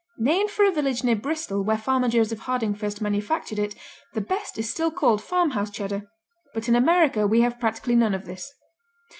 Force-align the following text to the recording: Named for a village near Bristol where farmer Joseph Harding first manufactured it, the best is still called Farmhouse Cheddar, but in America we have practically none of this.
Named 0.17 0.49
for 0.49 0.65
a 0.65 0.71
village 0.71 1.03
near 1.03 1.15
Bristol 1.15 1.63
where 1.63 1.77
farmer 1.77 2.09
Joseph 2.09 2.39
Harding 2.39 2.73
first 2.73 3.01
manufactured 3.01 3.59
it, 3.59 3.75
the 4.15 4.19
best 4.21 4.57
is 4.57 4.67
still 4.67 4.89
called 4.89 5.21
Farmhouse 5.21 5.69
Cheddar, 5.69 6.07
but 6.55 6.67
in 6.67 6.75
America 6.75 7.27
we 7.27 7.41
have 7.41 7.59
practically 7.59 7.95
none 7.95 8.15
of 8.15 8.25
this. 8.25 8.51